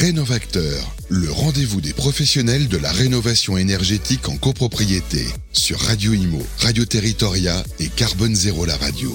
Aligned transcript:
Rénovacteur, 0.00 0.92
le 1.08 1.30
rendez-vous 1.30 1.80
des 1.80 1.92
professionnels 1.92 2.66
de 2.66 2.76
la 2.76 2.90
rénovation 2.90 3.56
énergétique 3.56 4.28
en 4.28 4.36
copropriété 4.36 5.24
sur 5.52 5.78
Radio 5.78 6.12
Imo, 6.12 6.40
Radio 6.58 6.84
Territoria 6.84 7.62
et 7.78 7.86
Carbone 7.88 8.34
Zéro 8.34 8.66
la 8.66 8.76
radio. 8.76 9.10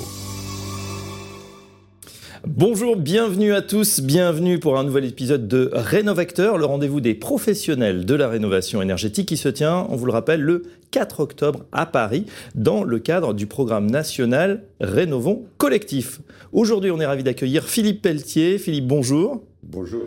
Bonjour, 2.47 2.95
bienvenue 2.95 3.53
à 3.53 3.61
tous, 3.61 3.99
bienvenue 3.99 4.57
pour 4.57 4.79
un 4.79 4.85
nouvel 4.85 5.03
épisode 5.03 5.49
de 5.49 5.69
Rénovacteur, 5.73 6.57
le 6.57 6.65
rendez-vous 6.65 7.01
des 7.01 7.13
professionnels 7.13 8.05
de 8.05 8.15
la 8.15 8.29
rénovation 8.29 8.81
énergétique 8.81 9.27
qui 9.27 9.37
se 9.37 9.49
tient, 9.49 9.85
on 9.89 9.97
vous 9.97 10.05
le 10.05 10.13
rappelle, 10.13 10.39
le 10.39 10.63
4 10.91 11.19
octobre 11.19 11.65
à 11.73 11.87
Paris, 11.87 12.25
dans 12.55 12.85
le 12.85 12.99
cadre 12.99 13.33
du 13.33 13.47
programme 13.47 13.91
national 13.91 14.63
Rénovons 14.79 15.45
Collectif. 15.57 16.21
Aujourd'hui, 16.53 16.89
on 16.89 17.01
est 17.01 17.05
ravi 17.05 17.23
d'accueillir 17.23 17.65
Philippe 17.65 18.01
Pelletier. 18.01 18.57
Philippe, 18.57 18.87
bonjour. 18.87 19.43
Bonjour. 19.61 20.03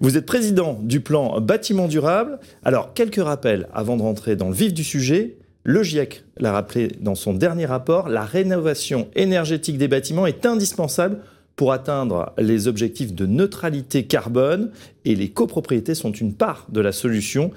Vous 0.00 0.16
êtes 0.16 0.24
président 0.24 0.78
du 0.82 1.00
plan 1.00 1.42
bâtiment 1.42 1.86
durable. 1.86 2.38
Alors, 2.64 2.94
quelques 2.94 3.22
rappels 3.22 3.68
avant 3.74 3.98
de 3.98 4.02
rentrer 4.02 4.34
dans 4.34 4.48
le 4.48 4.54
vif 4.54 4.72
du 4.72 4.82
sujet. 4.82 5.36
Le 5.62 5.82
GIEC 5.82 6.24
l'a 6.38 6.52
rappelé 6.52 6.88
dans 7.00 7.14
son 7.14 7.34
dernier 7.34 7.66
rapport, 7.66 8.08
la 8.08 8.24
rénovation 8.24 9.08
énergétique 9.14 9.76
des 9.76 9.88
bâtiments 9.88 10.26
est 10.26 10.46
indispensable 10.46 11.18
pour 11.60 11.74
atteindre 11.74 12.32
les 12.38 12.68
objectifs 12.68 13.12
de 13.12 13.26
neutralité 13.26 14.04
carbone 14.04 14.70
et 15.04 15.14
les 15.14 15.28
copropriétés 15.28 15.94
sont 15.94 16.10
une 16.10 16.32
part 16.32 16.66
de 16.70 16.80
la 16.80 16.90
solution 16.90 17.50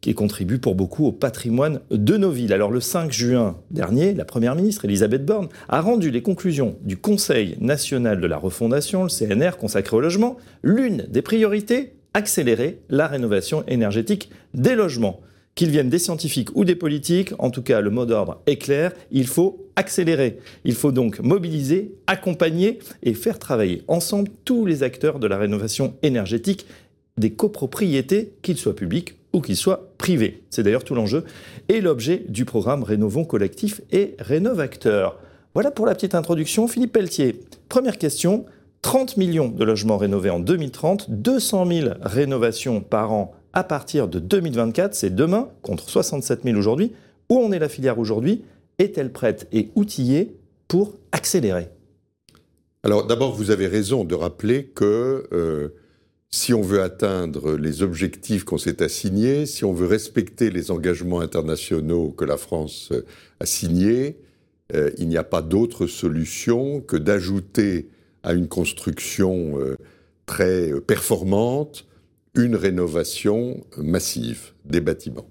qui 0.00 0.14
contribue 0.14 0.58
pour 0.58 0.74
beaucoup 0.74 1.04
au 1.04 1.12
patrimoine 1.12 1.80
de 1.90 2.16
nos 2.16 2.30
villes. 2.30 2.54
Alors 2.54 2.70
le 2.70 2.80
5 2.80 3.12
juin 3.12 3.58
dernier, 3.70 4.14
la 4.14 4.24
Première 4.24 4.54
ministre 4.54 4.86
Elisabeth 4.86 5.26
Borne 5.26 5.50
a 5.68 5.82
rendu 5.82 6.10
les 6.10 6.22
conclusions 6.22 6.76
du 6.80 6.96
Conseil 6.96 7.58
national 7.60 8.18
de 8.18 8.26
la 8.26 8.38
refondation, 8.38 9.02
le 9.02 9.10
CNR 9.10 9.58
consacré 9.58 9.94
au 9.94 10.00
logement, 10.00 10.38
l'une 10.62 11.04
des 11.10 11.20
priorités, 11.20 11.92
accélérer 12.14 12.78
la 12.88 13.08
rénovation 13.08 13.62
énergétique 13.68 14.30
des 14.54 14.74
logements. 14.74 15.20
Qu'ils 15.54 15.68
viennent 15.68 15.90
des 15.90 15.98
scientifiques 15.98 16.48
ou 16.54 16.64
des 16.64 16.76
politiques, 16.76 17.34
en 17.38 17.50
tout 17.50 17.62
cas 17.62 17.82
le 17.82 17.90
mot 17.90 18.06
d'ordre 18.06 18.40
est 18.46 18.56
clair, 18.56 18.92
il 19.12 19.26
faut 19.26 19.63
accélérer. 19.76 20.38
Il 20.64 20.74
faut 20.74 20.92
donc 20.92 21.20
mobiliser, 21.20 21.94
accompagner 22.06 22.78
et 23.02 23.14
faire 23.14 23.38
travailler 23.38 23.82
ensemble 23.88 24.30
tous 24.44 24.66
les 24.66 24.82
acteurs 24.82 25.18
de 25.18 25.26
la 25.26 25.38
rénovation 25.38 25.94
énergétique 26.02 26.66
des 27.16 27.30
copropriétés, 27.30 28.32
qu'ils 28.42 28.56
soient 28.56 28.74
publics 28.74 29.16
ou 29.32 29.40
qu'ils 29.40 29.56
soient 29.56 29.88
privés. 29.98 30.42
C'est 30.50 30.62
d'ailleurs 30.62 30.84
tout 30.84 30.94
l'enjeu 30.94 31.24
et 31.68 31.80
l'objet 31.80 32.24
du 32.28 32.44
programme 32.44 32.82
Rénovons 32.82 33.24
Collectif 33.24 33.80
et 33.92 34.14
Rénovacteur. 34.18 35.18
Voilà 35.54 35.70
pour 35.70 35.86
la 35.86 35.94
petite 35.94 36.14
introduction. 36.14 36.66
Philippe 36.66 36.92
Pelletier, 36.92 37.40
première 37.68 37.98
question. 37.98 38.44
30 38.82 39.16
millions 39.16 39.48
de 39.48 39.64
logements 39.64 39.96
rénovés 39.96 40.28
en 40.28 40.40
2030, 40.40 41.10
200 41.10 41.66
000 41.66 41.88
rénovations 42.02 42.80
par 42.82 43.12
an 43.12 43.34
à 43.54 43.64
partir 43.64 44.08
de 44.08 44.18
2024, 44.18 44.94
c'est 44.94 45.14
demain, 45.14 45.48
contre 45.62 45.88
67 45.88 46.42
000 46.42 46.58
aujourd'hui. 46.58 46.92
Où 47.30 47.38
en 47.38 47.52
est 47.52 47.58
la 47.58 47.68
filière 47.68 47.98
aujourd'hui? 47.98 48.42
Est-elle 48.78 49.12
prête 49.12 49.48
et 49.52 49.70
outillée 49.74 50.36
pour 50.68 50.94
accélérer? 51.12 51.68
Alors 52.82 53.06
d'abord, 53.06 53.34
vous 53.34 53.50
avez 53.50 53.66
raison 53.66 54.04
de 54.04 54.14
rappeler 54.14 54.66
que 54.66 55.26
euh, 55.32 55.68
si 56.30 56.52
on 56.52 56.60
veut 56.60 56.82
atteindre 56.82 57.56
les 57.56 57.82
objectifs 57.82 58.44
qu'on 58.44 58.58
s'est 58.58 58.82
assignés, 58.82 59.46
si 59.46 59.64
on 59.64 59.72
veut 59.72 59.86
respecter 59.86 60.50
les 60.50 60.70
engagements 60.70 61.20
internationaux 61.20 62.10
que 62.10 62.24
la 62.24 62.36
France 62.36 62.90
euh, 62.92 63.06
a 63.40 63.46
signés, 63.46 64.18
euh, 64.74 64.90
il 64.98 65.08
n'y 65.08 65.16
a 65.16 65.24
pas 65.24 65.42
d'autre 65.42 65.86
solution 65.86 66.80
que 66.80 66.96
d'ajouter 66.96 67.88
à 68.22 68.32
une 68.32 68.48
construction 68.48 69.58
très 70.24 70.80
performante 70.80 71.86
une 72.34 72.56
rénovation 72.56 73.64
massive 73.76 74.52
des 74.64 74.80
bâtiments. 74.80 75.28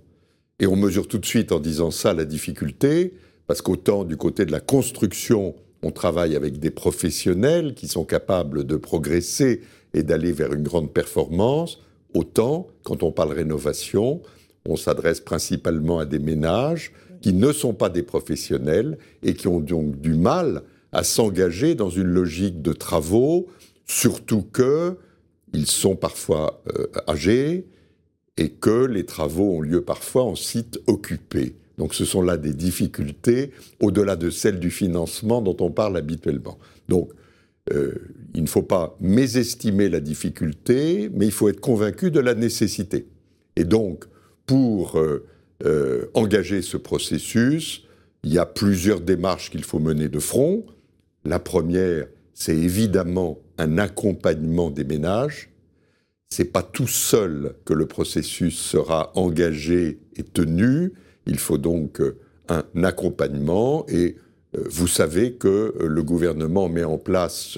Et 0.59 0.67
on 0.67 0.75
mesure 0.75 1.07
tout 1.07 1.17
de 1.17 1.25
suite 1.25 1.51
en 1.51 1.59
disant 1.59 1.91
ça 1.91 2.13
la 2.13 2.25
difficulté, 2.25 3.13
parce 3.47 3.61
qu'autant 3.61 4.03
du 4.03 4.17
côté 4.17 4.45
de 4.45 4.51
la 4.51 4.59
construction, 4.59 5.55
on 5.81 5.91
travaille 5.91 6.35
avec 6.35 6.59
des 6.59 6.71
professionnels 6.71 7.73
qui 7.73 7.87
sont 7.87 8.05
capables 8.05 8.65
de 8.65 8.75
progresser 8.77 9.61
et 9.93 10.03
d'aller 10.03 10.31
vers 10.31 10.53
une 10.53 10.63
grande 10.63 10.91
performance, 10.91 11.79
autant 12.13 12.67
quand 12.83 13.03
on 13.03 13.11
parle 13.11 13.33
rénovation, 13.33 14.21
on 14.65 14.77
s'adresse 14.77 15.19
principalement 15.19 15.99
à 15.99 16.05
des 16.05 16.19
ménages 16.19 16.93
qui 17.21 17.33
ne 17.33 17.51
sont 17.51 17.73
pas 17.73 17.89
des 17.89 18.03
professionnels 18.03 18.97
et 19.23 19.33
qui 19.33 19.47
ont 19.47 19.59
donc 19.59 19.99
du 19.99 20.13
mal 20.13 20.63
à 20.91 21.03
s'engager 21.03 21.75
dans 21.75 21.89
une 21.89 22.07
logique 22.07 22.61
de 22.61 22.73
travaux, 22.73 23.47
surtout 23.85 24.43
que 24.43 24.97
ils 25.53 25.67
sont 25.67 25.95
parfois 25.95 26.63
euh, 26.77 26.87
âgés 27.07 27.67
et 28.37 28.49
que 28.49 28.85
les 28.85 29.05
travaux 29.05 29.51
ont 29.51 29.61
lieu 29.61 29.81
parfois 29.81 30.23
en 30.23 30.35
site 30.35 30.79
occupé. 30.87 31.55
Donc 31.77 31.95
ce 31.95 32.05
sont 32.05 32.21
là 32.21 32.37
des 32.37 32.53
difficultés 32.53 33.51
au-delà 33.79 34.15
de 34.15 34.29
celles 34.29 34.59
du 34.59 34.71
financement 34.71 35.41
dont 35.41 35.57
on 35.59 35.71
parle 35.71 35.97
habituellement. 35.97 36.59
Donc 36.87 37.11
euh, 37.71 37.93
il 38.33 38.43
ne 38.43 38.47
faut 38.47 38.63
pas 38.63 38.95
mésestimer 38.99 39.89
la 39.89 39.99
difficulté, 39.99 41.09
mais 41.13 41.25
il 41.25 41.31
faut 41.31 41.49
être 41.49 41.61
convaincu 41.61 42.11
de 42.11 42.19
la 42.19 42.35
nécessité. 42.35 43.07
Et 43.55 43.63
donc 43.63 44.05
pour 44.45 44.97
euh, 44.97 46.09
engager 46.13 46.61
ce 46.61 46.77
processus, 46.77 47.83
il 48.23 48.33
y 48.33 48.37
a 48.37 48.45
plusieurs 48.45 49.01
démarches 49.01 49.49
qu'il 49.51 49.63
faut 49.63 49.79
mener 49.79 50.09
de 50.09 50.19
front. 50.19 50.65
La 51.25 51.39
première, 51.39 52.07
c'est 52.33 52.55
évidemment 52.55 53.39
un 53.57 53.77
accompagnement 53.77 54.69
des 54.69 54.83
ménages. 54.83 55.49
C'est 56.29 56.51
pas 56.51 56.63
tout 56.63 56.87
seul 56.87 57.55
que 57.65 57.73
le 57.73 57.85
processus 57.85 58.57
sera 58.57 59.11
engagé 59.15 59.99
et 60.15 60.23
tenu. 60.23 60.93
Il 61.25 61.39
faut 61.39 61.57
donc 61.57 62.01
euh, 62.01 62.17
un 62.49 62.83
accompagnement 62.83 63.85
et 63.87 64.17
euh, 64.57 64.63
vous 64.69 64.87
savez 64.87 65.33
que 65.33 65.47
euh, 65.47 65.87
le 65.87 66.03
gouvernement 66.03 66.67
met 66.69 66.83
en 66.83 66.97
place 66.97 67.57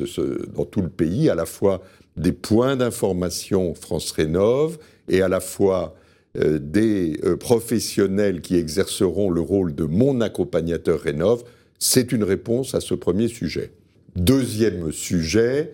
dans 0.55 0.65
tout 0.65 0.81
le 0.81 0.89
pays 0.89 1.29
à 1.29 1.35
la 1.35 1.45
fois 1.45 1.81
des 2.17 2.31
points 2.31 2.75
d'information 2.75 3.73
France 3.73 4.11
Rénov 4.11 4.77
et 5.09 5.21
à 5.21 5.27
la 5.27 5.39
fois 5.39 5.95
des 6.37 7.17
professionnels 7.39 8.41
qui 8.41 8.57
exerceront 8.57 9.29
le 9.29 9.39
rôle 9.39 9.73
de 9.73 9.85
mon 9.85 10.19
accompagnateur 10.19 10.99
Rénov. 10.99 11.43
C'est 11.79 12.11
une 12.11 12.25
réponse 12.25 12.75
à 12.75 12.81
ce 12.81 12.93
premier 12.93 13.29
sujet. 13.29 13.71
Deuxième 14.17 14.91
sujet, 14.91 15.71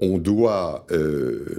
on 0.00 0.18
doit 0.18 0.86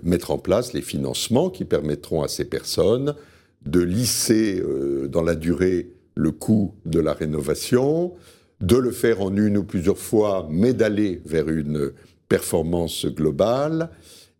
mettre 0.03 0.31
en 0.31 0.37
place 0.37 0.73
les 0.73 0.81
financements 0.81 1.49
qui 1.49 1.63
permettront 1.63 2.21
à 2.21 2.27
ces 2.27 2.45
personnes 2.45 3.15
de 3.65 3.79
lisser 3.81 4.61
euh, 4.61 5.07
dans 5.07 5.21
la 5.21 5.35
durée 5.35 5.91
le 6.15 6.31
coût 6.31 6.73
de 6.85 6.99
la 6.99 7.13
rénovation, 7.13 8.13
de 8.61 8.75
le 8.75 8.91
faire 8.91 9.21
en 9.21 9.35
une 9.35 9.57
ou 9.57 9.63
plusieurs 9.63 9.97
fois, 9.97 10.47
mais 10.51 10.73
d'aller 10.73 11.21
vers 11.25 11.47
une 11.49 11.91
performance 12.27 13.05
globale 13.05 13.89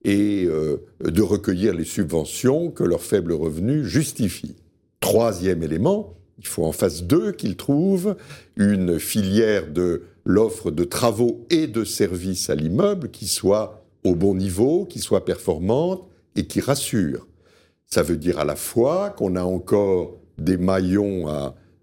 et 0.04 0.48
de 1.04 1.22
recueillir 1.22 1.74
les 1.74 1.84
subventions 1.84 2.70
que 2.70 2.84
leurs 2.84 3.02
faibles 3.02 3.34
revenus 3.34 3.86
justifient. 3.86 4.56
Troisième 5.00 5.64
élément, 5.64 6.20
il 6.40 6.48
faut 6.48 6.66
en 6.66 6.72
phase 6.72 7.04
2 7.04 7.34
qu'ils 7.34 7.58
trouvent 7.58 8.16
une 8.56 9.00
filière 9.00 9.72
de 9.72 10.04
l'offre 10.26 10.72
de 10.72 10.84
travaux 10.84 11.46
et 11.50 11.68
de 11.68 11.84
services 11.84 12.50
à 12.50 12.56
l'immeuble 12.56 13.10
qui 13.10 13.28
soit 13.28 13.84
au 14.04 14.16
bon 14.16 14.36
niveau, 14.36 14.86
qui 14.86 15.00
soit 15.00 15.26
performante 15.26 16.08
et 16.36 16.46
qui 16.46 16.62
rassure. 16.62 17.28
Ça 17.90 18.04
veut 18.04 18.18
dire 18.18 18.40
à 18.40 18.46
la 18.46 18.56
fois 18.56 19.10
qu'on 19.10 19.36
a 19.36 19.44
encore 19.44 20.18
des 20.38 20.58
maillons 20.58 21.28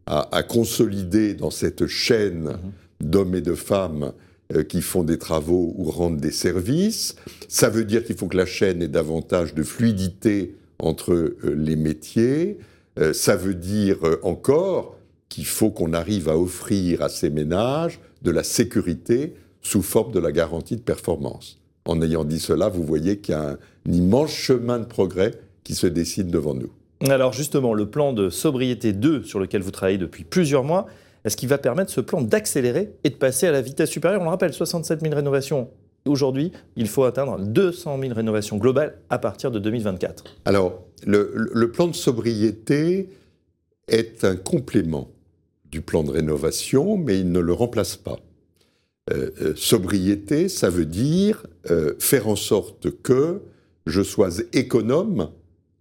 à, 0.07 0.43
consolider 0.45 1.35
dans 1.35 1.51
cette 1.51 1.89
chaîne 1.89 2.45
mhm. 2.45 3.11
d'hommes 3.11 3.35
et 3.35 3.41
de 3.41 3.55
femmes 3.55 4.13
euh, 4.55 4.63
qui 4.63 4.81
font 4.83 5.03
des 5.03 5.19
travaux 5.19 5.75
ou 5.77 5.91
rendent 5.91 6.21
des 6.21 6.31
services. 6.31 7.17
Ça 7.49 7.69
veut 7.69 7.85
dire 7.85 8.05
qu'il 8.05 8.17
faut 8.17 8.29
que 8.29 8.37
la 8.37 8.47
chaîne 8.47 8.81
ait 8.83 8.89
davantage 8.89 9.55
de 9.55 9.65
fluidité 9.65 10.55
entre 10.79 11.13
euh, 11.13 11.37
les 11.43 11.75
métiers. 11.75 12.59
Euh, 13.01 13.13
ça 13.13 13.35
veut 13.35 13.57
dire 13.57 13.99
encore 14.23 14.97
qu'il 15.29 15.47
faut 15.47 15.71
qu'on 15.71 15.93
arrive 15.93 16.29
à 16.29 16.39
offrir 16.39 17.03
à 17.03 17.09
ces 17.09 17.31
ménages 17.31 17.99
de 18.23 18.31
la 18.31 18.45
sécurité 18.45 19.35
sous 19.61 19.83
forme 19.83 20.13
de 20.13 20.21
la 20.21 20.31
garantie 20.31 20.77
de 20.77 20.83
performance. 20.83 21.59
En 21.85 22.01
ayant 22.01 22.25
dit 22.25 22.39
cela, 22.39 22.69
vous 22.69 22.85
voyez 22.85 23.19
qu'il 23.19 23.35
y 23.35 23.37
a 23.37 23.51
un 23.51 23.93
immense 23.93 24.31
chemin 24.31 24.79
de 24.79 24.85
progrès 24.85 25.33
qui 25.67 25.75
se 25.75 25.89
devant 26.23 26.55
nous. 26.55 26.71
Alors 27.01 27.33
justement, 27.33 27.75
le 27.75 27.87
plan 27.87 28.13
de 28.13 28.31
sobriété 28.31 28.93
2 28.93 29.25
sur 29.25 29.41
lequel 29.41 29.63
vous 29.63 29.73
travaillez 29.73 29.99
depuis 29.99 30.23
plusieurs 30.23 30.63
mois, 30.63 30.87
est-ce 31.25 31.37
qu'il 31.37 31.49
va 31.49 31.59
permettre 31.59 31.91
ce 31.91 32.01
plan 32.01 32.23
d'accélérer 32.23 32.93
et 33.03 33.11
de 33.11 33.17
passer 33.17 33.49
à 33.49 33.51
la 33.51 33.63
vitesse 33.63 33.91
supérieure? 33.91 34.21
On 34.21 34.25
le 34.25 34.31
rappelle, 34.31 34.53
67 34.53 35.01
000 35.01 35.13
rénovations. 35.15 35.69
Aujourd'hui, 36.07 36.53
il 36.77 36.87
faut 36.87 37.03
atteindre 37.03 37.41
200 37.41 37.99
000 38.01 38.15
rénovations 38.15 38.59
globales 38.59 38.99
à 39.11 39.19
partir 39.19 39.51
de 39.51 39.59
2024. 39.59 40.23
Alors, 40.45 40.85
le, 41.05 41.33
le 41.35 41.73
plan 41.73 41.89
de 41.89 41.97
sobriété 41.97 43.09
est 43.89 44.25
un 44.25 44.37
complément 44.37 45.11
du 45.69 45.81
plan 45.81 46.05
de 46.05 46.13
rénovation, 46.13 46.97
mais 46.97 47.19
il 47.19 47.33
ne 47.33 47.41
le 47.41 47.53
remplace 47.53 47.97
pas. 47.97 48.21
Euh, 49.13 49.31
euh, 49.41 49.53
sobriété, 49.57 50.49
ça 50.49 50.71
veut 50.71 50.87
dire 50.87 51.45
euh, 51.71 51.95
faire 51.99 52.29
en 52.29 52.37
sorte 52.37 52.91
que 53.03 53.43
je 53.87 54.03
sois 54.03 54.31
économe 54.53 55.31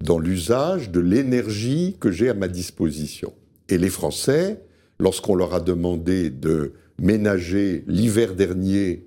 dans 0.02 0.20
l'usage 0.20 0.92
de 0.92 1.00
l'énergie 1.00 1.96
que 2.00 2.12
j'ai 2.12 2.30
à 2.30 2.34
ma 2.34 2.48
disposition. 2.48 3.34
Et 3.70 3.78
les 3.78 3.90
Français, 3.90 4.62
lorsqu'on 5.00 5.36
leur 5.36 5.54
a 5.54 5.60
demandé 5.60 6.30
de 6.30 6.74
ménager 7.02 7.84
l'hiver 7.88 8.36
dernier 8.36 9.06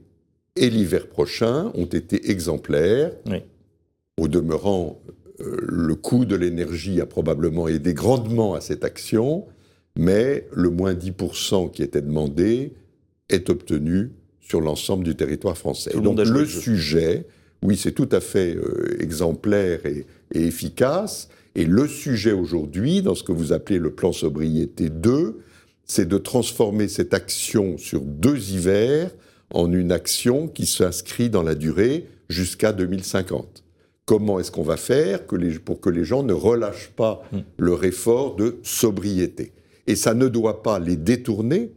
et 0.57 0.71
l'hiver 0.71 1.09
prochain, 1.09 1.71
ont 1.75 1.87
été 1.87 2.31
exemplaires. 2.31 3.13
Au 4.19 4.27
demeurant, 4.27 5.01
euh, 5.41 5.57
le 5.61 5.95
coût 5.95 6.25
de 6.25 6.35
l'énergie 6.35 7.01
a 7.01 7.07
probablement 7.07 7.69
aidé 7.69 7.95
grandement 7.95 8.55
à 8.55 8.61
cette 8.61 8.85
action, 8.85 9.47
mais 9.97 10.49
le 10.53 10.71
moins 10.71 10.95
10% 10.95 11.71
qui 11.71 11.83
était 11.83 12.03
demandé 12.03 12.73
est 13.29 13.49
obtenu 13.49 14.11
sur 14.41 14.61
l'ensemble 14.61 15.05
du 15.05 15.15
territoire 15.15 15.57
français. 15.57 15.93
Donc 15.95 16.19
le, 16.19 16.47
sujet, 16.47 17.27
oui, 17.63 17.77
c'est 17.77 17.93
tout 17.93 18.09
à 18.11 18.21
fait 18.21 18.57
euh, 18.57 18.97
exemplaire 19.01 19.85
et, 19.87 20.07
efficace. 20.33 21.29
Et 21.55 21.65
le 21.65 21.89
sujet 21.89 22.33
aujourd'hui, 22.33 23.03
dans 23.03 23.15
ce 23.15 23.23
que 23.23 23.33
vous 23.33 23.53
appelez 23.53 23.79
le 23.79 23.91
plan 23.91 24.13
sobriété 24.13 24.91
2, 24.91 25.41
c'est 25.85 26.07
de 26.07 26.19
transformer 26.19 26.87
cette 26.89 27.15
action 27.15 27.79
sur 27.79 28.03
deux 28.03 28.51
hivers 28.51 29.11
en 29.53 29.73
une 29.73 29.93
action 29.93 30.47
qui 30.47 30.67
s'inscrit 30.67 31.31
dans 31.31 31.43
la 31.43 31.55
durée 31.55 32.07
jusqu'à 32.29 32.73
2050. 32.73 33.65
Comment 34.05 34.39
est-ce 34.39 34.51
qu'on 34.51 34.63
va 34.63 34.77
faire 34.77 35.25
pour 35.65 35.81
que 35.81 35.91
les 35.91 36.05
gens 36.05 36.23
ne 36.23 36.33
relâchent 36.33 36.93
pas 36.97 37.23
hmm. 37.33 37.39
leur 37.59 37.85
effort 37.85 38.37
de 38.37 38.59
sobriété? 38.63 39.53
Et 39.87 39.97
ça 39.97 40.15
ne 40.15 40.29
doit 40.29 40.63
pas 40.63 40.79
les 40.79 40.97
détourner 40.97 41.73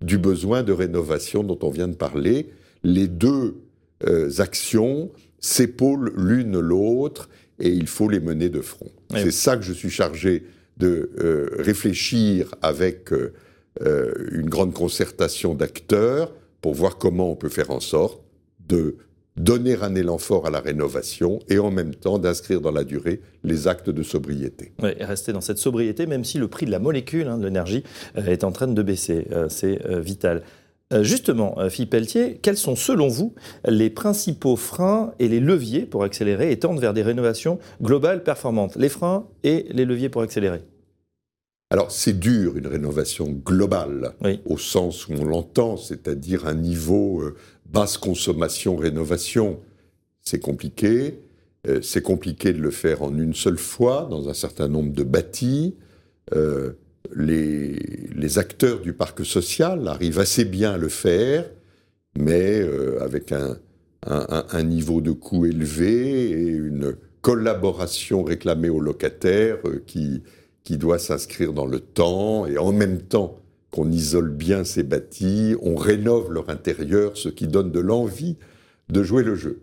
du 0.00 0.18
besoin 0.18 0.62
de 0.62 0.72
rénovation 0.72 1.42
dont 1.42 1.58
on 1.62 1.70
vient 1.70 1.88
de 1.88 1.94
parler. 1.94 2.50
Les 2.84 3.08
deux 3.08 3.56
euh, 4.06 4.30
actions 4.38 5.10
s'épaulent 5.40 6.12
l'une 6.16 6.58
l'autre 6.58 7.28
et 7.58 7.70
il 7.70 7.86
faut 7.86 8.08
les 8.08 8.20
mener 8.20 8.48
de 8.48 8.60
front. 8.60 8.90
C'est 9.10 9.30
ça 9.30 9.56
que 9.56 9.62
je 9.62 9.72
suis 9.72 9.90
chargé 9.90 10.44
de 10.76 11.10
euh, 11.18 11.48
réfléchir 11.58 12.54
avec 12.60 13.12
euh, 13.12 13.32
une 14.32 14.50
grande 14.50 14.74
concertation 14.74 15.54
d'acteurs 15.54 16.32
pour 16.60 16.74
voir 16.74 16.98
comment 16.98 17.30
on 17.30 17.36
peut 17.36 17.48
faire 17.48 17.70
en 17.70 17.80
sorte 17.80 18.20
de 18.68 18.96
donner 19.36 19.76
un 19.82 19.94
élan 19.94 20.18
fort 20.18 20.46
à 20.46 20.50
la 20.50 20.60
rénovation 20.60 21.40
et 21.48 21.58
en 21.58 21.70
même 21.70 21.94
temps 21.94 22.18
d'inscrire 22.18 22.60
dans 22.60 22.70
la 22.70 22.84
durée 22.84 23.20
les 23.44 23.68
actes 23.68 23.90
de 23.90 24.02
sobriété. 24.02 24.72
Oui, 24.82 24.90
et 24.98 25.04
rester 25.04 25.32
dans 25.32 25.40
cette 25.40 25.58
sobriété, 25.58 26.06
même 26.06 26.24
si 26.24 26.38
le 26.38 26.48
prix 26.48 26.66
de 26.66 26.70
la 26.70 26.78
molécule, 26.78 27.28
hein, 27.28 27.38
de 27.38 27.44
l'énergie, 27.44 27.84
euh, 28.16 28.26
est 28.26 28.44
en 28.44 28.52
train 28.52 28.66
de 28.66 28.82
baisser. 28.82 29.26
Euh, 29.32 29.48
c'est 29.48 29.84
euh, 29.86 30.00
vital. 30.00 30.42
Justement, 31.00 31.56
Philippe 31.68 31.90
Pelletier, 31.90 32.38
quels 32.40 32.56
sont 32.56 32.76
selon 32.76 33.08
vous 33.08 33.34
les 33.66 33.90
principaux 33.90 34.54
freins 34.54 35.14
et 35.18 35.26
les 35.26 35.40
leviers 35.40 35.84
pour 35.84 36.04
accélérer 36.04 36.52
et 36.52 36.58
tendre 36.60 36.80
vers 36.80 36.94
des 36.94 37.02
rénovations 37.02 37.58
globales 37.82 38.22
performantes? 38.22 38.76
Les 38.76 38.88
freins 38.88 39.26
et 39.42 39.66
les 39.70 39.84
leviers 39.84 40.08
pour 40.08 40.22
accélérer 40.22 40.62
alors 41.70 41.90
c'est 41.90 42.12
dur 42.12 42.56
une 42.56 42.68
rénovation 42.68 43.26
globale, 43.28 44.14
au 44.44 44.56
sens 44.56 45.08
où 45.08 45.14
on 45.14 45.24
l'entend, 45.24 45.76
c'est-à-dire 45.76 46.46
un 46.46 46.54
niveau 46.54 47.24
basse 47.68 47.98
consommation, 47.98 48.76
rénovation, 48.76 49.58
c'est 50.26 50.40
compliqué. 50.40 51.20
Euh, 51.66 51.80
c'est 51.82 52.02
compliqué 52.02 52.52
de 52.52 52.60
le 52.60 52.70
faire 52.70 53.02
en 53.02 53.16
une 53.16 53.34
seule 53.34 53.58
fois 53.58 54.06
dans 54.10 54.28
un 54.28 54.34
certain 54.34 54.68
nombre 54.68 54.92
de 54.92 55.02
bâtis. 55.02 55.76
Euh, 56.34 56.72
les, 57.14 58.38
acteurs 58.38 58.80
du 58.80 58.92
parc 58.92 59.24
social 59.24 59.86
arrivent 59.88 60.18
assez 60.18 60.44
bien 60.44 60.72
à 60.72 60.78
le 60.78 60.88
faire, 60.88 61.48
mais 62.18 62.60
euh, 62.60 63.02
avec 63.02 63.32
un, 63.32 63.58
niveau 64.62 65.00
de 65.00 65.12
coût 65.12 65.46
élevé 65.46 66.30
et 66.30 66.48
une 66.48 66.96
collaboration 67.22 68.22
réclamée 68.22 68.68
aux 68.68 68.80
locataires 68.80 69.58
qui, 69.86 70.22
qui 70.64 70.76
doit 70.76 70.98
s'inscrire 70.98 71.52
dans 71.52 71.66
le 71.66 71.80
temps 71.80 72.46
et 72.46 72.58
en 72.58 72.72
même 72.72 73.00
temps 73.00 73.40
qu'on 73.70 73.90
isole 73.90 74.30
bien 74.30 74.64
ces 74.64 74.82
bâtis, 74.82 75.54
on 75.60 75.76
rénove 75.76 76.32
leur 76.32 76.50
intérieur, 76.50 77.16
ce 77.16 77.28
qui 77.28 77.46
donne 77.46 77.70
de 77.70 77.80
l'envie 77.80 78.36
de 78.88 79.02
jouer 79.02 79.22
le 79.22 79.34
jeu. 79.34 79.60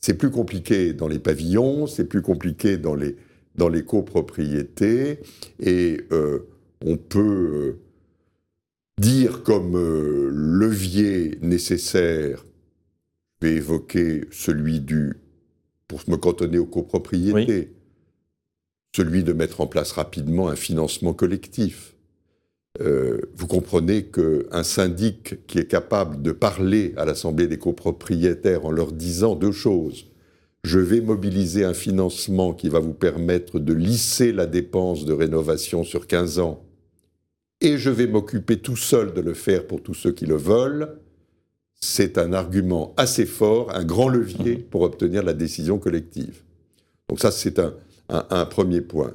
C'est 0.00 0.14
plus 0.14 0.30
compliqué 0.30 0.92
dans 0.92 1.08
les 1.08 1.18
pavillons, 1.18 1.86
c'est 1.86 2.04
plus 2.04 2.22
compliqué 2.22 2.76
dans 2.76 2.94
les, 2.94 3.16
dans 3.56 3.68
les 3.68 3.82
copropriétés, 3.82 5.20
et 5.60 6.00
euh, 6.12 6.46
on 6.84 6.96
peut 6.96 7.20
euh, 7.20 7.80
dire 8.98 9.42
comme 9.42 9.76
euh, 9.76 10.30
levier 10.32 11.38
nécessaire, 11.42 12.44
je 13.40 13.46
vais 13.46 13.54
évoquer 13.54 14.24
celui 14.30 14.80
du, 14.80 15.16
pour 15.86 16.00
me 16.08 16.16
cantonner 16.16 16.58
aux 16.58 16.66
copropriétés, 16.66 17.72
celui 18.94 19.22
de 19.22 19.32
mettre 19.32 19.60
en 19.60 19.66
place 19.66 19.92
rapidement 19.92 20.48
un 20.48 20.56
financement 20.56 21.14
collectif 21.14 21.94
euh, 22.80 23.20
vous 23.34 23.46
comprenez 23.48 24.04
qu'un 24.04 24.62
syndic 24.62 25.46
qui 25.46 25.58
est 25.58 25.66
capable 25.66 26.22
de 26.22 26.30
parler 26.30 26.94
à 26.96 27.04
l'Assemblée 27.04 27.48
des 27.48 27.58
copropriétaires 27.58 28.66
en 28.66 28.70
leur 28.70 28.92
disant 28.92 29.34
deux 29.34 29.52
choses. 29.52 30.06
Je 30.62 30.78
vais 30.78 31.00
mobiliser 31.00 31.64
un 31.64 31.74
financement 31.74 32.52
qui 32.52 32.68
va 32.68 32.78
vous 32.78 32.94
permettre 32.94 33.58
de 33.58 33.72
lisser 33.72 34.32
la 34.32 34.46
dépense 34.46 35.04
de 35.04 35.12
rénovation 35.12 35.82
sur 35.82 36.06
15 36.06 36.38
ans 36.38 36.64
et 37.60 37.78
je 37.78 37.90
vais 37.90 38.06
m'occuper 38.06 38.58
tout 38.58 38.76
seul 38.76 39.12
de 39.14 39.20
le 39.20 39.34
faire 39.34 39.66
pour 39.66 39.82
tous 39.82 39.94
ceux 39.94 40.12
qui 40.12 40.26
le 40.26 40.36
veulent. 40.36 40.98
C'est 41.80 42.18
un 42.18 42.32
argument 42.32 42.94
assez 42.96 43.26
fort, 43.26 43.74
un 43.74 43.84
grand 43.84 44.08
levier 44.08 44.56
pour 44.56 44.82
obtenir 44.82 45.22
la 45.22 45.32
décision 45.32 45.78
collective. 45.78 46.42
Donc 47.08 47.20
ça, 47.20 47.30
c'est 47.30 47.60
un, 48.08 48.44
premier 48.46 48.80
point. 48.80 49.14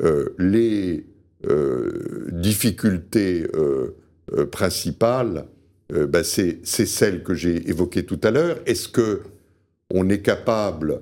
Euh, 0.00 0.34
les 0.38 1.06
euh, 1.46 2.26
difficulté 2.32 3.46
euh, 3.54 3.94
euh, 4.32 4.44
principale, 4.46 5.46
ben, 5.90 6.22
c'est 6.22 6.64
celle 6.64 7.22
que 7.22 7.32
j'ai 7.32 7.70
évoquée 7.70 8.04
tout 8.04 8.20
à 8.22 8.30
l'heure. 8.30 8.58
Est-ce 8.66 8.88
que 8.88 9.22
on 9.94 10.10
est 10.10 10.20
capable 10.20 11.00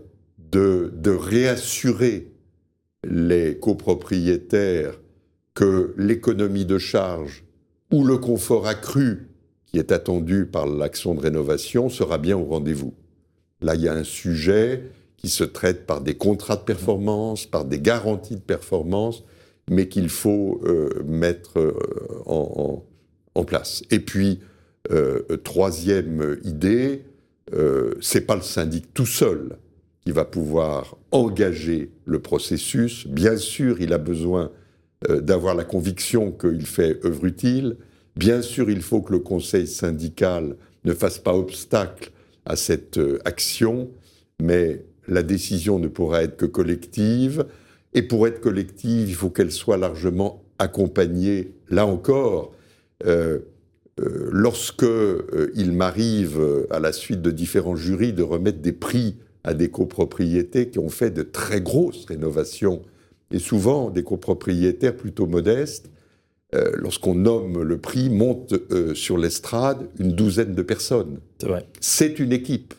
de, 0.52 0.92
de 0.94 1.10
réassurer 1.10 2.28
les 3.02 3.58
copropriétaires 3.58 4.96
que 5.56 5.94
l'économie 5.96 6.66
de 6.66 6.78
charge 6.78 7.42
ou 7.90 8.04
le 8.04 8.18
confort 8.18 8.68
accru 8.68 9.30
qui 9.64 9.78
est 9.78 9.90
attendu 9.90 10.46
par 10.46 10.66
l'action 10.66 11.14
de 11.14 11.20
rénovation 11.20 11.88
sera 11.88 12.18
bien 12.18 12.36
au 12.36 12.44
rendez-vous. 12.44 12.94
Là, 13.62 13.74
il 13.74 13.80
y 13.80 13.88
a 13.88 13.94
un 13.94 14.04
sujet 14.04 14.84
qui 15.16 15.28
se 15.28 15.44
traite 15.44 15.86
par 15.86 16.02
des 16.02 16.14
contrats 16.14 16.56
de 16.56 16.60
performance, 16.60 17.46
par 17.46 17.64
des 17.64 17.80
garanties 17.80 18.36
de 18.36 18.40
performance, 18.40 19.24
mais 19.70 19.88
qu'il 19.88 20.10
faut 20.10 20.60
euh, 20.64 21.02
mettre 21.04 21.58
euh, 21.58 21.72
en, 22.26 23.44
place. 23.44 23.82
Et 23.90 24.00
puis, 24.00 24.40
euh, 24.90 25.22
troisième 25.42 26.36
idée, 26.44 27.02
c'est 28.00 28.22
pas 28.22 28.34
le 28.34 28.42
syndic 28.42 28.92
tout 28.92 29.06
seul 29.06 29.56
qui 30.04 30.10
va 30.10 30.24
pouvoir 30.24 30.96
engager 31.12 31.90
le 32.04 32.18
processus. 32.18 33.06
Bien 33.06 33.36
sûr, 33.36 33.80
il 33.80 33.92
a 33.92 33.98
besoin 33.98 34.50
d'avoir 35.08 35.54
la 35.54 35.64
conviction 35.64 36.32
qu'il 36.32 36.66
fait 36.66 37.04
œuvre 37.04 37.26
utile. 37.26 37.76
Bien 38.16 38.40
sûr, 38.40 38.70
il 38.70 38.80
faut 38.80 39.02
que 39.02 39.12
le 39.12 39.18
conseil 39.18 39.66
syndical 39.66 40.56
ne 40.84 40.94
fasse 40.94 41.18
pas 41.18 41.34
obstacle 41.34 42.12
à 42.46 42.56
cette 42.56 42.98
action, 43.24 43.90
mais 44.40 44.84
la 45.08 45.22
décision 45.22 45.78
ne 45.78 45.88
pourra 45.88 46.22
être 46.22 46.36
que 46.36 46.46
collective. 46.46 47.46
Et 47.92 48.02
pour 48.02 48.26
être 48.26 48.40
collective, 48.40 49.08
il 49.08 49.14
faut 49.14 49.30
qu'elle 49.30 49.52
soit 49.52 49.76
largement 49.76 50.42
accompagnée. 50.58 51.52
Là 51.68 51.86
encore, 51.86 52.52
euh, 53.06 53.40
euh, 54.00 54.28
lorsque 54.32 54.82
euh, 54.82 55.50
il 55.54 55.72
m'arrive, 55.72 56.66
à 56.70 56.80
la 56.80 56.92
suite 56.92 57.22
de 57.22 57.30
différents 57.30 57.76
jurys, 57.76 58.12
de 58.12 58.22
remettre 58.22 58.58
des 58.58 58.72
prix 58.72 59.16
à 59.44 59.54
des 59.54 59.70
copropriétés 59.70 60.68
qui 60.68 60.78
ont 60.78 60.88
fait 60.88 61.10
de 61.10 61.22
très 61.22 61.60
grosses 61.60 62.04
rénovations, 62.06 62.82
et 63.30 63.38
souvent 63.38 63.90
des 63.90 64.02
copropriétaires 64.02 64.96
plutôt 64.96 65.26
modestes, 65.26 65.90
lorsqu'on 66.52 67.14
nomme 67.14 67.62
le 67.62 67.78
prix, 67.78 68.08
monte 68.08 68.54
sur 68.94 69.18
l'estrade 69.18 69.88
une 69.98 70.12
douzaine 70.12 70.54
de 70.54 70.62
personnes. 70.62 71.18
C'est 71.80 72.18
une 72.18 72.32
équipe 72.32 72.72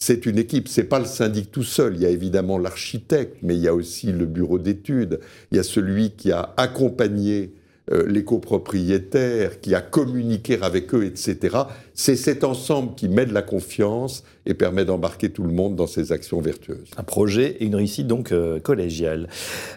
c'est 0.00 0.26
une 0.26 0.38
équipe, 0.38 0.68
c'est 0.68 0.84
pas 0.84 1.00
le 1.00 1.04
syndic 1.04 1.50
tout 1.50 1.64
seul. 1.64 1.96
Il 1.96 2.02
y 2.02 2.06
a 2.06 2.10
évidemment 2.10 2.56
l'architecte, 2.56 3.38
mais 3.42 3.56
il 3.56 3.60
y 3.60 3.66
a 3.66 3.74
aussi 3.74 4.12
le 4.12 4.26
bureau 4.26 4.60
d'études. 4.60 5.18
Il 5.50 5.56
y 5.56 5.60
a 5.60 5.64
celui 5.64 6.12
qui 6.12 6.30
a 6.30 6.54
accompagné 6.56 7.52
euh, 7.90 8.04
les 8.06 8.24
copropriétaires, 8.24 9.60
qui 9.60 9.74
a 9.74 9.80
communiqué 9.80 10.58
avec 10.60 10.94
eux, 10.94 11.04
etc. 11.04 11.56
C'est 11.94 12.16
cet 12.16 12.44
ensemble 12.44 12.94
qui 12.94 13.08
met 13.08 13.24
de 13.24 13.32
la 13.32 13.42
confiance 13.42 14.24
et 14.44 14.54
permet 14.54 14.84
d'embarquer 14.84 15.30
tout 15.30 15.42
le 15.42 15.52
monde 15.52 15.74
dans 15.74 15.86
ces 15.86 16.12
actions 16.12 16.40
vertueuses. 16.40 16.90
Un 16.96 17.02
projet 17.02 17.56
et 17.60 17.64
une 17.64 17.74
réussite 17.74 18.06
donc 18.06 18.32
euh, 18.32 18.60
collégiale. 18.60 19.28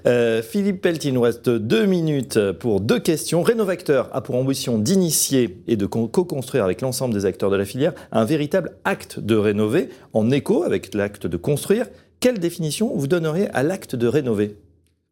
Euh, 0.06 0.42
Philippe 0.42 0.86
nous 1.12 1.22
reste 1.22 1.50
deux 1.50 1.86
minutes 1.86 2.40
pour 2.60 2.82
deux 2.82 3.00
questions. 3.00 3.44
Rénovacteur 3.44 4.10
a 4.14 4.22
pour 4.22 4.36
ambition 4.36 4.78
d'initier 4.78 5.58
et 5.68 5.78
de 5.78 5.86
co-construire 5.86 6.64
avec 6.64 6.82
l'ensemble 6.82 7.14
des 7.14 7.26
acteurs 7.26 7.50
de 7.50 7.56
la 7.56 7.66
filière 7.66 7.94
un 8.12 8.26
véritable 8.26 8.72
acte 8.84 9.20
de 9.20 9.36
rénover 9.36 9.90
en 10.14 10.32
écho 10.32 10.64
avec 10.64 10.94
l'acte 10.94 11.28
de 11.28 11.38
construire. 11.38 11.88
quelle 12.20 12.40
définition 12.40 12.96
vous 12.96 13.08
donneriez 13.08 13.48
à 13.50 13.64
l'acte 13.64 13.96
de 13.96 14.08
rénover? 14.08 14.58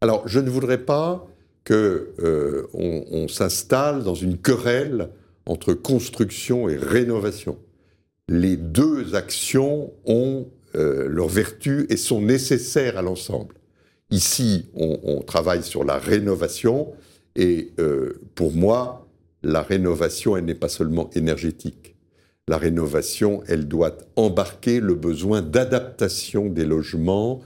Alors, 0.01 0.27
je 0.27 0.39
ne 0.39 0.49
voudrais 0.49 0.77
pas 0.77 1.27
euh, 1.73 2.67
on, 2.73 3.27
s'installe 3.27 4.03
dans 4.03 4.15
une 4.15 4.37
querelle 4.37 5.09
entre 5.45 5.73
construction 5.73 6.69
et 6.69 6.75
rénovation. 6.75 7.57
Les 8.27 8.57
deux 8.57 9.15
actions 9.15 9.91
ont 10.05 10.47
euh, 10.75 11.07
leur 11.07 11.27
vertu 11.27 11.85
et 11.89 11.97
sont 11.97 12.21
nécessaires 12.21 12.97
à 12.97 13.01
l'ensemble. 13.01 13.55
Ici, 14.11 14.65
on, 14.73 15.21
travaille 15.21 15.63
sur 15.63 15.83
la 15.83 15.97
rénovation 15.97 16.93
et 17.35 17.71
euh, 17.79 18.19
pour 18.35 18.53
moi, 18.53 19.07
la 19.43 19.61
rénovation, 19.61 20.35
elle 20.35 20.45
n'est 20.45 20.55
pas 20.55 20.69
seulement 20.69 21.09
énergétique. 21.13 21.95
La 22.47 22.57
rénovation, 22.57 23.43
elle 23.47 23.67
doit 23.67 23.95
embarquer 24.15 24.79
le 24.79 24.95
besoin 24.95 25.43
d'adaptation 25.43 26.47
des 26.47 26.65
logements 26.65 27.41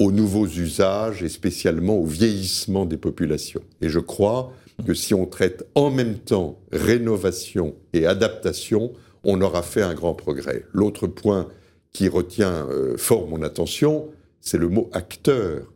aux 0.00 0.10
nouveaux 0.10 0.46
usages 0.46 1.22
et 1.22 1.28
spécialement 1.28 1.98
au 1.98 2.06
vieillissement 2.06 2.86
des 2.86 2.96
populations. 2.96 3.60
Et 3.82 3.90
je 3.90 3.98
crois 3.98 4.52
que 4.86 4.94
si 4.94 5.12
on 5.12 5.26
traite 5.26 5.68
en 5.74 5.90
même 5.90 6.18
temps 6.18 6.58
rénovation 6.72 7.76
et 7.92 8.06
adaptation, 8.06 8.92
on 9.24 9.42
aura 9.42 9.62
fait 9.62 9.82
un 9.82 9.92
grand 9.94 10.14
progrès. 10.14 10.64
L'autre 10.72 11.06
point 11.06 11.48
qui 11.92 12.08
retient 12.08 12.66
euh, 12.70 12.96
fort 12.96 13.28
mon 13.28 13.42
attention, 13.42 14.08
c'est 14.40 14.56
le 14.56 14.68
mot 14.68 14.88
acteur. 14.92 15.70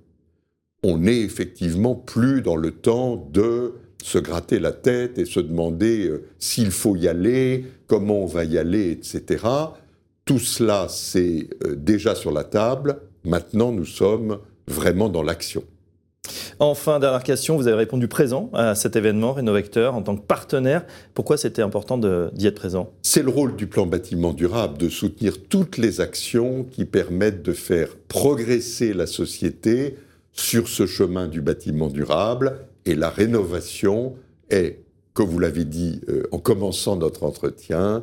On 0.82 0.98
n'est 0.98 1.20
effectivement 1.20 1.94
plus 1.94 2.40
dans 2.40 2.56
le 2.56 2.70
temps 2.70 3.28
de 3.30 3.74
se 4.02 4.18
gratter 4.18 4.58
la 4.58 4.72
tête 4.72 5.18
et 5.18 5.26
se 5.26 5.40
demander 5.40 6.06
euh, 6.06 6.24
s'il 6.38 6.70
faut 6.70 6.96
y 6.96 7.08
aller, 7.08 7.66
comment 7.88 8.22
on 8.22 8.26
va 8.26 8.44
y 8.44 8.56
aller, 8.56 8.90
etc. 8.90 9.44
Tout 10.24 10.38
cela, 10.38 10.86
c'est 10.88 11.48
euh, 11.64 11.74
déjà 11.76 12.14
sur 12.14 12.32
la 12.32 12.44
table. 12.44 13.00
Maintenant, 13.24 13.72
nous 13.72 13.86
sommes 13.86 14.38
vraiment 14.66 15.08
dans 15.08 15.22
l'action. 15.22 15.64
Enfin, 16.58 17.00
dernière 17.00 17.22
question, 17.22 17.56
vous 17.56 17.66
avez 17.66 17.76
répondu 17.76 18.08
présent 18.08 18.50
à 18.54 18.74
cet 18.74 18.96
événement 18.96 19.32
Rénovecteur 19.32 19.94
en 19.94 20.02
tant 20.02 20.16
que 20.16 20.22
partenaire. 20.22 20.86
Pourquoi 21.12 21.36
c'était 21.36 21.62
important 21.62 21.98
d'y 21.98 22.46
être 22.46 22.54
présent? 22.54 22.92
C'est 23.02 23.22
le 23.22 23.30
rôle 23.30 23.56
du 23.56 23.66
plan 23.66 23.86
bâtiment 23.86 24.32
durable 24.32 24.78
de 24.78 24.88
soutenir 24.88 25.42
toutes 25.48 25.76
les 25.78 26.00
actions 26.00 26.64
qui 26.64 26.84
permettent 26.84 27.42
de 27.42 27.52
faire 27.52 27.96
progresser 28.08 28.94
la 28.94 29.06
société 29.06 29.96
sur 30.32 30.68
ce 30.68 30.86
chemin 30.86 31.28
du 31.28 31.40
bâtiment 31.40 31.88
durable 31.88 32.58
et 32.86 32.94
la 32.94 33.10
rénovation 33.10 34.14
est, 34.50 34.80
comme 35.12 35.28
vous 35.28 35.38
l'avez 35.38 35.64
dit 35.64 36.00
euh, 36.08 36.24
en 36.32 36.38
commençant 36.38 36.96
notre 36.96 37.24
entretien, 37.24 38.02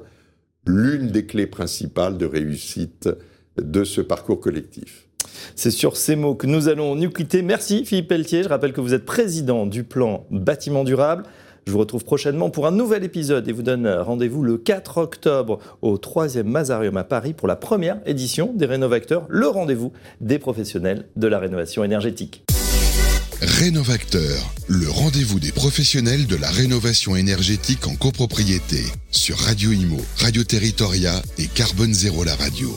l'une 0.66 1.08
des 1.08 1.26
clés 1.26 1.48
principales 1.48 2.18
de 2.18 2.26
réussite 2.26 3.10
de 3.58 3.84
ce 3.84 4.02
parcours 4.02 4.40
collectif. 4.40 5.08
C'est 5.56 5.72
sur 5.72 5.98
ces 5.98 6.16
mots 6.16 6.36
que 6.36 6.48
nous 6.48 6.68
allons 6.70 6.96
nous 6.96 7.10
quitter. 7.10 7.42
Merci 7.42 7.86
Philippe 7.86 8.08
Pelletier. 8.08 8.44
Je 8.44 8.50
rappelle 8.50 8.74
que 8.74 8.82
vous 8.82 8.94
êtes 8.94 9.06
président 9.06 9.66
du 9.66 9.84
plan 9.84 10.26
bâtiment 10.32 10.84
durable. 10.84 11.24
Je 11.68 11.72
vous 11.72 11.80
retrouve 11.80 12.04
prochainement 12.04 12.50
pour 12.50 12.66
un 12.66 12.72
nouvel 12.72 13.04
épisode 13.04 13.48
et 13.48 13.52
vous 13.52 13.62
donne 13.62 13.88
rendez-vous 13.88 14.42
le 14.42 14.58
4 14.58 14.98
octobre 14.98 15.60
au 15.82 15.98
3e 15.98 16.44
Mazarium 16.44 16.98
à 16.98 17.04
Paris 17.04 17.34
pour 17.34 17.48
la 17.48 17.56
première 17.56 18.00
édition 18.06 18.52
des 18.56 18.66
Rénovacteurs, 18.66 19.26
le 19.30 19.48
rendez-vous 19.48 19.92
des 20.22 20.40
professionnels 20.40 21.06
de 21.16 21.28
la 21.28 21.38
rénovation 21.38 21.84
énergétique. 21.84 22.44
Rénovacteur, 23.42 24.54
le 24.68 24.90
rendez-vous 24.90 25.40
des 25.40 25.52
professionnels 25.52 26.28
de 26.28 26.36
la 26.36 26.50
rénovation 26.50 27.16
énergétique 27.16 27.88
en 27.88 27.96
copropriété 27.96 28.84
sur 29.10 29.38
Radio 29.38 29.72
Imo, 29.72 29.98
Radio 30.18 30.44
Territoria 30.44 31.22
et 31.40 31.48
Carbone 31.48 31.94
Zéro 31.94 32.24
la 32.24 32.36
radio. 32.36 32.70